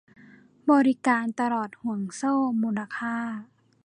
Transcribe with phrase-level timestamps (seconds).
[0.71, 3.15] บริการตลอดห่วงโซ่มูลค่า